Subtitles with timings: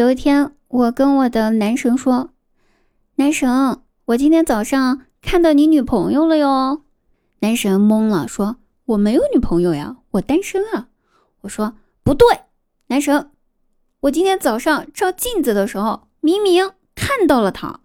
[0.00, 2.30] 有一天，我跟我的男神说
[3.16, 6.80] ：“男神，我今天早上看到你女朋友了哟。”
[7.40, 10.88] 男神懵了，说：“我没有女朋友呀，我单身啊。”
[11.42, 12.26] 我说：“不对，
[12.86, 13.30] 男神，
[14.00, 17.80] 我今天早上照镜子的时候，明明看到了她。”